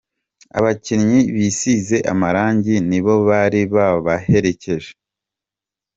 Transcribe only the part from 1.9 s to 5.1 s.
amarangi nibo bari babaherekeje.